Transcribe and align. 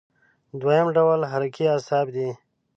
دویم 0.59 0.87
ډول 0.95 1.21
حرکي 1.31 1.65
اعصاب 1.73 2.05
دي. 2.15 2.29